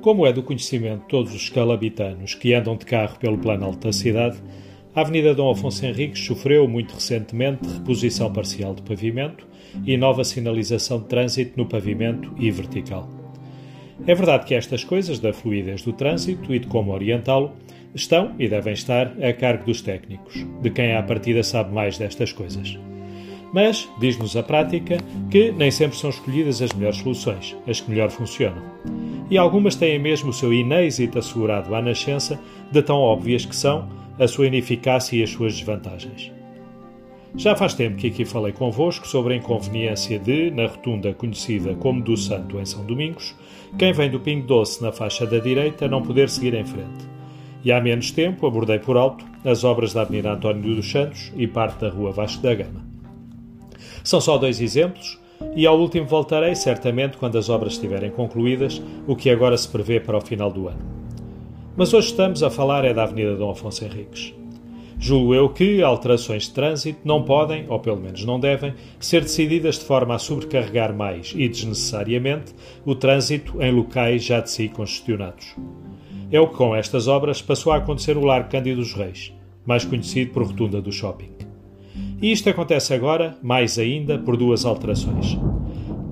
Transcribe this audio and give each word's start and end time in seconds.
Como 0.00 0.26
é 0.26 0.32
do 0.32 0.42
conhecimento 0.42 1.02
de 1.02 1.08
todos 1.08 1.34
os 1.34 1.50
calabitanos 1.50 2.34
que 2.34 2.54
andam 2.54 2.74
de 2.74 2.86
carro 2.86 3.18
pelo 3.18 3.36
plano 3.36 3.66
alto 3.66 3.86
da 3.86 3.92
cidade, 3.92 4.38
a 4.94 5.02
Avenida 5.02 5.34
Dom 5.34 5.50
Afonso 5.50 5.84
Henriques 5.84 6.24
sofreu 6.24 6.66
muito 6.66 6.94
recentemente 6.94 7.68
reposição 7.68 8.32
parcial 8.32 8.74
de 8.74 8.80
pavimento 8.80 9.46
e 9.84 9.98
nova 9.98 10.24
sinalização 10.24 11.00
de 11.00 11.04
trânsito 11.04 11.52
no 11.58 11.66
pavimento 11.66 12.32
e 12.38 12.50
vertical. 12.50 13.10
É 14.06 14.14
verdade 14.14 14.46
que 14.46 14.54
estas 14.54 14.82
coisas 14.82 15.18
da 15.18 15.34
fluidez 15.34 15.82
do 15.82 15.92
trânsito 15.92 16.54
e 16.54 16.58
de 16.58 16.66
como 16.66 16.92
orientá-lo 16.92 17.52
estão 17.94 18.34
e 18.38 18.48
devem 18.48 18.72
estar 18.72 19.22
a 19.22 19.34
cargo 19.34 19.66
dos 19.66 19.82
técnicos, 19.82 20.46
de 20.62 20.70
quem 20.70 20.96
à 20.96 21.02
partida 21.02 21.42
sabe 21.42 21.74
mais 21.74 21.98
destas 21.98 22.32
coisas. 22.32 22.78
Mas, 23.52 23.88
diz-nos 23.98 24.36
a 24.36 24.42
prática, 24.42 24.98
que 25.30 25.50
nem 25.50 25.70
sempre 25.70 25.98
são 25.98 26.10
escolhidas 26.10 26.62
as 26.62 26.72
melhores 26.72 26.98
soluções, 26.98 27.56
as 27.66 27.80
que 27.80 27.90
melhor 27.90 28.10
funcionam. 28.10 28.62
E 29.30 29.36
algumas 29.36 29.74
têm 29.74 29.98
mesmo 29.98 30.30
o 30.30 30.32
seu 30.32 30.52
inêxito 30.52 31.18
assegurado 31.18 31.74
à 31.74 31.82
nascença 31.82 32.40
de 32.70 32.82
tão 32.82 32.98
óbvias 32.98 33.44
que 33.44 33.56
são 33.56 33.88
a 34.18 34.28
sua 34.28 34.46
ineficácia 34.46 35.16
e 35.16 35.22
as 35.22 35.30
suas 35.30 35.56
desvantagens. 35.56 36.32
Já 37.36 37.54
faz 37.54 37.74
tempo 37.74 37.96
que 37.96 38.08
aqui 38.08 38.24
falei 38.24 38.52
convosco 38.52 39.06
sobre 39.06 39.34
a 39.34 39.36
inconveniência 39.36 40.18
de, 40.18 40.50
na 40.50 40.66
rotunda 40.66 41.14
conhecida 41.14 41.74
como 41.76 42.02
do 42.02 42.16
Santo 42.16 42.58
em 42.58 42.66
São 42.66 42.84
Domingos, 42.84 43.36
quem 43.78 43.92
vem 43.92 44.10
do 44.10 44.18
Pingo 44.18 44.46
Doce 44.46 44.82
na 44.82 44.90
faixa 44.90 45.24
da 45.26 45.38
direita 45.38 45.86
não 45.86 46.02
poder 46.02 46.28
seguir 46.28 46.54
em 46.54 46.64
frente. 46.64 47.08
E 47.64 47.70
há 47.70 47.80
menos 47.80 48.10
tempo 48.10 48.46
abordei 48.46 48.80
por 48.80 48.96
alto 48.96 49.24
as 49.44 49.62
obras 49.62 49.92
da 49.92 50.02
Avenida 50.02 50.32
António 50.32 50.74
dos 50.74 50.90
Santos 50.90 51.32
e 51.36 51.46
parte 51.46 51.80
da 51.80 51.88
Rua 51.88 52.10
Vasco 52.10 52.42
da 52.42 52.54
Gama. 52.54 52.89
São 54.04 54.20
só 54.20 54.38
dois 54.38 54.60
exemplos, 54.60 55.18
e 55.54 55.66
ao 55.66 55.78
último 55.78 56.06
voltarei 56.06 56.54
certamente 56.54 57.16
quando 57.16 57.38
as 57.38 57.48
obras 57.48 57.72
estiverem 57.72 58.10
concluídas, 58.10 58.80
o 59.06 59.16
que 59.16 59.30
agora 59.30 59.56
se 59.56 59.68
prevê 59.68 59.98
para 59.98 60.18
o 60.18 60.20
final 60.20 60.50
do 60.50 60.68
ano. 60.68 60.80
Mas 61.76 61.94
hoje 61.94 62.08
estamos 62.08 62.42
a 62.42 62.50
falar 62.50 62.84
é 62.84 62.92
da 62.92 63.04
Avenida 63.04 63.36
Dom 63.36 63.50
Afonso 63.50 63.84
Henriques. 63.84 64.34
Julgo 64.98 65.34
eu 65.34 65.48
que 65.48 65.82
alterações 65.82 66.42
de 66.42 66.50
trânsito 66.50 67.00
não 67.04 67.22
podem, 67.22 67.64
ou 67.70 67.80
pelo 67.80 67.96
menos 67.96 68.22
não 68.22 68.38
devem, 68.38 68.74
ser 68.98 69.22
decididas 69.22 69.78
de 69.78 69.86
forma 69.86 70.14
a 70.14 70.18
sobrecarregar 70.18 70.94
mais 70.94 71.32
e 71.34 71.48
desnecessariamente 71.48 72.54
o 72.84 72.94
trânsito 72.94 73.62
em 73.62 73.72
locais 73.72 74.22
já 74.22 74.40
de 74.40 74.50
si 74.50 74.68
congestionados. 74.68 75.56
É 76.30 76.38
o 76.38 76.48
que 76.48 76.56
com 76.56 76.76
estas 76.76 77.08
obras 77.08 77.40
passou 77.40 77.72
a 77.72 77.76
acontecer 77.76 78.14
no 78.14 78.26
Largo 78.26 78.50
Cândido 78.50 78.82
dos 78.82 78.92
Reis, 78.92 79.32
mais 79.64 79.86
conhecido 79.86 80.32
por 80.32 80.42
Rotunda 80.42 80.82
do 80.82 80.92
Shopping. 80.92 81.49
E 82.22 82.30
isto 82.32 82.50
acontece 82.50 82.92
agora, 82.92 83.36
mais 83.42 83.78
ainda, 83.78 84.18
por 84.18 84.36
duas 84.36 84.64
alterações. 84.64 85.38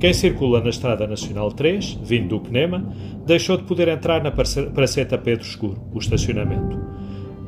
Quem 0.00 0.14
circula 0.14 0.60
na 0.60 0.70
Estrada 0.70 1.06
Nacional 1.06 1.52
3, 1.52 1.98
vindo 2.02 2.28
do 2.28 2.40
Penema, 2.40 2.94
deixou 3.26 3.56
de 3.56 3.64
poder 3.64 3.88
entrar 3.88 4.22
na 4.22 4.30
Praceta 4.30 5.18
Pedro 5.18 5.44
Escuro, 5.44 5.80
o 5.92 5.98
estacionamento. 5.98 6.78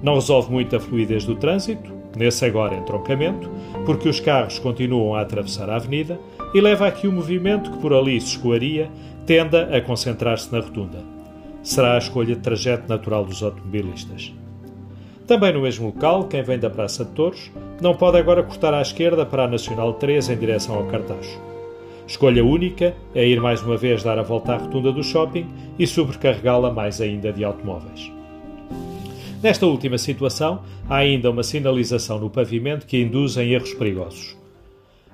Não 0.02 0.14
resolve 0.14 0.50
muito 0.50 0.74
a 0.74 0.80
fluidez 0.80 1.24
do 1.24 1.36
trânsito, 1.36 1.90
nesse 2.16 2.44
agora 2.44 2.76
entroncamento, 2.76 3.48
porque 3.86 4.08
os 4.08 4.20
carros 4.20 4.58
continuam 4.58 5.14
a 5.14 5.20
atravessar 5.20 5.70
a 5.70 5.76
avenida 5.76 6.18
e 6.52 6.60
leva 6.60 6.86
aqui 6.86 7.06
o 7.06 7.12
movimento 7.12 7.70
que 7.70 7.78
por 7.78 7.94
ali 7.94 8.20
se 8.20 8.36
escoaria 8.36 8.90
tenda 9.24 9.74
a 9.74 9.80
concentrar-se 9.80 10.52
na 10.52 10.60
rotunda. 10.60 10.98
Será 11.62 11.94
a 11.94 11.98
escolha 11.98 12.34
de 12.34 12.40
trajeto 12.40 12.88
natural 12.88 13.24
dos 13.24 13.42
automobilistas. 13.42 14.34
Também 15.30 15.52
no 15.52 15.62
mesmo 15.62 15.86
local, 15.86 16.24
quem 16.24 16.42
vem 16.42 16.58
da 16.58 16.68
Praça 16.68 17.04
de 17.04 17.12
Touros 17.12 17.52
não 17.80 17.94
pode 17.94 18.18
agora 18.18 18.42
cortar 18.42 18.74
à 18.74 18.82
esquerda 18.82 19.24
para 19.24 19.44
a 19.44 19.46
Nacional 19.46 19.92
3 19.94 20.28
em 20.28 20.36
direção 20.36 20.74
ao 20.74 20.86
Cartacho. 20.88 21.40
Escolha 22.04 22.44
única 22.44 22.96
é 23.14 23.28
ir 23.28 23.40
mais 23.40 23.62
uma 23.62 23.76
vez 23.76 24.02
dar 24.02 24.18
a 24.18 24.24
volta 24.24 24.54
à 24.54 24.56
rotunda 24.56 24.90
do 24.90 25.04
shopping 25.04 25.46
e 25.78 25.86
sobrecarregá-la 25.86 26.72
mais 26.72 27.00
ainda 27.00 27.32
de 27.32 27.44
automóveis. 27.44 28.10
Nesta 29.40 29.66
última 29.66 29.98
situação, 29.98 30.62
há 30.88 30.96
ainda 30.96 31.30
uma 31.30 31.44
sinalização 31.44 32.18
no 32.18 32.28
pavimento 32.28 32.84
que 32.84 33.00
induz 33.00 33.36
em 33.36 33.52
erros 33.52 33.72
perigosos. 33.74 34.36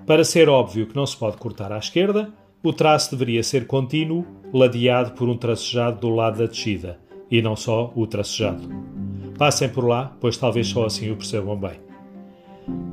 Para 0.07 0.25
ser 0.25 0.49
óbvio 0.49 0.87
que 0.87 0.97
não 0.97 1.05
se 1.05 1.15
pode 1.15 1.37
cortar 1.37 1.71
à 1.71 1.77
esquerda, 1.77 2.31
o 2.63 2.73
traço 2.73 3.11
deveria 3.11 3.43
ser 3.43 3.67
contínuo, 3.67 4.25
ladeado 4.51 5.11
por 5.11 5.29
um 5.29 5.37
tracejado 5.37 6.01
do 6.01 6.09
lado 6.09 6.39
da 6.39 6.47
descida, 6.47 6.99
e 7.31 7.43
não 7.43 7.55
só 7.55 7.93
o 7.95 8.07
tracejado. 8.07 8.96
Passem 9.39 9.69
por 9.69 9.85
lá, 9.85 10.17
pois 10.21 10.37
talvez 10.37 10.69
só 10.69 10.87
assim 10.87 11.11
o 11.11 11.17
percebam 11.17 11.57
bem. 11.57 11.87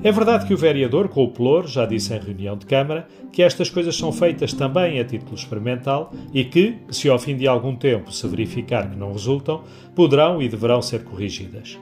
É 0.03 0.11
verdade 0.11 0.45
que 0.45 0.53
o 0.53 0.57
vereador, 0.57 1.07
com 1.07 1.23
o 1.23 1.29
Pelour, 1.29 1.65
já 1.65 1.85
disse 1.85 2.13
em 2.13 2.19
reunião 2.19 2.57
de 2.57 2.65
Câmara 2.65 3.07
que 3.31 3.41
estas 3.41 3.69
coisas 3.69 3.95
são 3.95 4.11
feitas 4.11 4.53
também 4.53 4.99
a 4.99 5.05
título 5.05 5.33
experimental 5.33 6.11
e 6.33 6.43
que, 6.43 6.77
se 6.89 7.09
ao 7.09 7.17
fim 7.17 7.35
de 7.35 7.47
algum 7.47 7.75
tempo 7.75 8.11
se 8.11 8.27
verificar 8.27 8.89
que 8.89 8.97
não 8.97 9.13
resultam, 9.13 9.63
poderão 9.95 10.41
e 10.41 10.49
deverão 10.49 10.81
ser 10.81 11.03
corrigidas. 11.03 11.79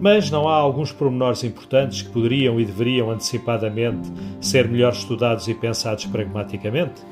Mas 0.00 0.30
não 0.30 0.48
há 0.48 0.54
alguns 0.54 0.90
pormenores 0.90 1.44
importantes 1.44 2.02
que 2.02 2.10
poderiam 2.10 2.58
e 2.58 2.64
deveriam 2.64 3.10
antecipadamente 3.10 4.10
ser 4.40 4.66
melhor 4.66 4.92
estudados 4.92 5.46
e 5.46 5.54
pensados 5.54 6.06
pragmaticamente? 6.06 7.02